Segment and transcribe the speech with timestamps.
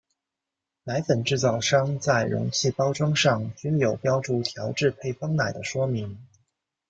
[0.85, 6.27] 奶粉制造商在容器包装上均有标注调制配方奶的说明。